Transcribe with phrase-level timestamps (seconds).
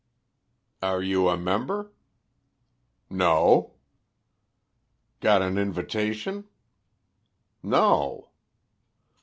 [0.81, 1.91] "Are you a member?"
[3.07, 3.75] "No."
[5.19, 6.45] "Got an invitation?"
[7.61, 8.31] "No."